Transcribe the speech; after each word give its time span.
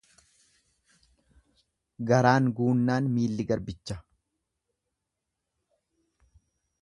Garaan 2.11 2.47
guunnaan 2.59 3.09
milli 3.17 3.45
garbicha. 3.51 3.99